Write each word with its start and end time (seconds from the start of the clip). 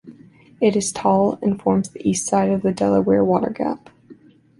It 0.59 0.75
is 0.75 0.91
tall, 0.91 1.37
and 1.43 1.61
forms 1.61 1.89
the 1.89 2.01
east 2.09 2.25
side 2.25 2.49
of 2.49 2.63
the 2.63 2.71
Delaware 2.71 3.23
Water 3.23 3.51
Gap. 3.51 3.91